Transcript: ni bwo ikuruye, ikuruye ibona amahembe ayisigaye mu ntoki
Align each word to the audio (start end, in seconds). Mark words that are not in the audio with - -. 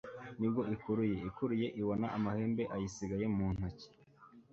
ni 0.39 0.47
bwo 0.51 0.61
ikuruye, 0.75 1.15
ikuruye 1.29 1.67
ibona 1.81 2.07
amahembe 2.17 2.63
ayisigaye 2.73 3.25
mu 3.35 3.45
ntoki 3.55 3.87